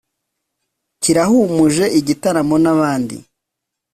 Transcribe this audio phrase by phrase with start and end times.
[1.01, 3.17] kirahumuje igitaramo n'abandi